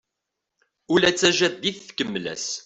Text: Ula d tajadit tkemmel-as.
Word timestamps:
Ula 0.93 1.09
d 1.13 1.15
tajadit 1.15 1.85
tkemmel-as. 1.87 2.47